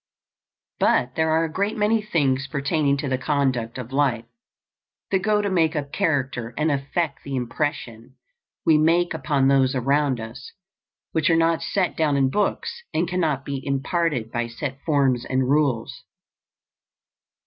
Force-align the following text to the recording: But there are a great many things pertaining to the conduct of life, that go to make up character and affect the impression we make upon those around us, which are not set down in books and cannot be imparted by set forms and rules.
But 0.79 1.13
there 1.13 1.29
are 1.29 1.43
a 1.43 1.51
great 1.51 1.77
many 1.77 2.01
things 2.01 2.47
pertaining 2.47 2.97
to 2.97 3.07
the 3.07 3.19
conduct 3.19 3.77
of 3.77 3.93
life, 3.93 4.25
that 5.11 5.19
go 5.19 5.43
to 5.43 5.49
make 5.51 5.75
up 5.75 5.91
character 5.93 6.55
and 6.57 6.71
affect 6.71 7.21
the 7.23 7.35
impression 7.35 8.15
we 8.65 8.79
make 8.79 9.13
upon 9.13 9.47
those 9.47 9.75
around 9.75 10.19
us, 10.19 10.53
which 11.11 11.29
are 11.29 11.35
not 11.37 11.61
set 11.61 11.95
down 11.95 12.17
in 12.17 12.31
books 12.31 12.81
and 12.95 13.07
cannot 13.07 13.45
be 13.45 13.61
imparted 13.63 14.31
by 14.31 14.47
set 14.47 14.81
forms 14.87 15.23
and 15.23 15.47
rules. 15.51 16.03